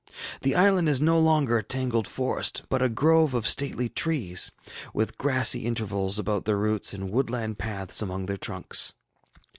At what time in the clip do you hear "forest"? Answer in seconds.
2.07-2.63